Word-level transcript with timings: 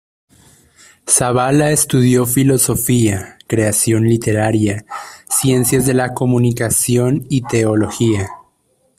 Zavala 1.07 1.69
estudió 1.69 2.25
filosofía, 2.25 3.37
creación 3.45 4.05
literaria, 4.05 4.83
ciencias 5.29 5.85
de 5.85 5.93
la 5.93 6.15
comunicación 6.15 7.27
y 7.29 7.43
teología. 7.43 8.27